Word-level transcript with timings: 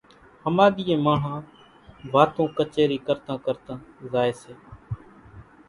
ۿماۮِيئين 0.51 0.99
ماڻۿان 1.07 1.41
واتون 2.13 2.47
ڪچيرِي 2.57 2.97
ڪرتان 3.07 3.37
ڪرتان 3.45 3.79
زائي 4.11 4.33
سي 4.41 4.53